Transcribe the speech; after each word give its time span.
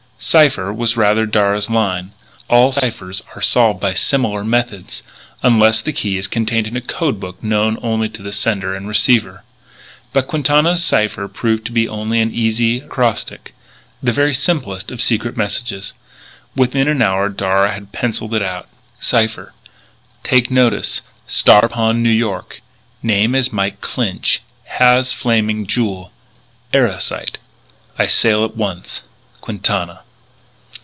Cipher 0.23 0.71
was 0.71 0.95
rather 0.95 1.23
in 1.23 1.31
Darragh's 1.31 1.67
line. 1.67 2.11
All 2.47 2.71
ciphers 2.71 3.23
are 3.35 3.41
solved 3.41 3.79
by 3.79 3.95
similar 3.95 4.43
methods, 4.43 5.01
unless 5.41 5.81
the 5.81 5.91
key 5.91 6.15
is 6.15 6.27
contained 6.27 6.67
in 6.67 6.77
a 6.77 6.79
code 6.79 7.19
book 7.19 7.41
known 7.43 7.79
only 7.81 8.07
to 8.09 8.31
sender 8.31 8.75
and 8.75 8.87
receiver. 8.87 9.41
But 10.13 10.27
Quintana's 10.27 10.83
cipher 10.83 11.27
proved 11.27 11.65
to 11.65 11.71
be 11.71 11.89
only 11.89 12.19
an 12.19 12.31
easy 12.31 12.77
acrostic 12.81 13.55
the 14.03 14.13
very 14.13 14.33
simplest 14.35 14.91
of 14.91 15.01
secret 15.01 15.35
messages. 15.37 15.95
Within 16.55 16.87
an 16.87 17.01
hour 17.01 17.27
Darragh 17.27 17.73
had 17.73 17.83
it 17.83 17.91
pencilled 17.91 18.35
out: 18.35 18.69
Cipher 18.99 19.53
"Take 20.23 20.51
notice: 20.51 21.01
"Star 21.25 21.67
Pond, 21.67 22.05
N. 22.05 22.21
Y.... 22.23 22.41
Name 23.01 23.33
is 23.33 23.51
Mike 23.51 23.81
Clinch.... 23.81 24.41
Has 24.65 25.13
Flaming 25.13 25.65
Jewel.... 25.65 26.11
Erosite.... 26.71 27.39
I 27.97 28.05
sail 28.05 28.45
at 28.45 28.55
once. 28.55 29.01
"QUINTANA." 29.41 30.01